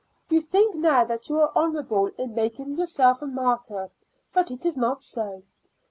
[0.31, 3.91] You think now that you are honorable in making yourself a martyr,
[4.33, 5.43] but it is not so.